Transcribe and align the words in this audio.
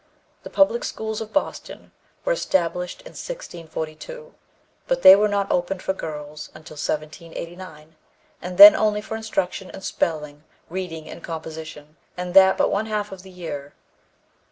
The 0.41 0.49
public 0.49 0.83
schools 0.83 1.21
of 1.21 1.31
Boston 1.31 1.91
were 2.25 2.33
established 2.33 3.01
in 3.01 3.11
1642, 3.11 4.33
but 4.87 5.05
were 5.05 5.27
not 5.27 5.51
opened 5.51 5.83
for 5.83 5.93
girls 5.93 6.47
until 6.55 6.73
1789; 6.73 7.95
and 8.41 8.57
then 8.57 8.75
only 8.75 9.01
for 9.01 9.15
instruction 9.15 9.69
in 9.69 9.81
spelling, 9.81 10.43
reading 10.71 11.07
and 11.07 11.23
composition, 11.23 11.97
and 12.17 12.33
that 12.33 12.57
but 12.57 12.71
one 12.71 12.87
half 12.87 13.11
of 13.11 13.21
the 13.21 13.29
year. 13.29 13.75